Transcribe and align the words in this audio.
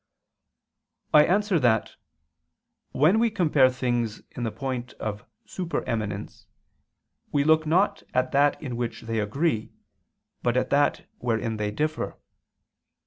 I 1.13 1.25
answer 1.27 1.59
that, 1.59 1.95
When 2.91 3.19
we 3.19 3.29
compare 3.29 3.69
things 3.69 4.23
in 4.31 4.41
the 4.41 4.51
point 4.51 4.93
of 4.93 5.27
super 5.45 5.83
eminence, 5.83 6.47
we 7.31 7.43
look 7.43 7.67
not 7.67 8.01
at 8.11 8.31
that 8.31 8.59
in 8.59 8.77
which 8.77 9.01
they 9.01 9.19
agree, 9.19 9.73
but 10.41 10.57
at 10.57 10.71
that 10.71 11.07
wherein 11.19 11.57
they 11.57 11.69
differ. 11.69 12.17